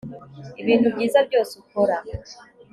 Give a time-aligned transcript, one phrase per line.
[0.61, 1.95] ibintu byiza byose ukora